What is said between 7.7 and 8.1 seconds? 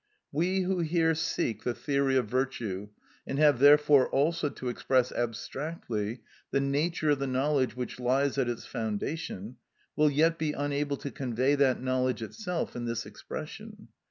which